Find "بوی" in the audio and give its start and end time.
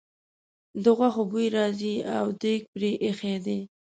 1.31-1.47